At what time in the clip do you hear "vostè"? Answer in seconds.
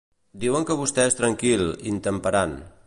0.79-1.05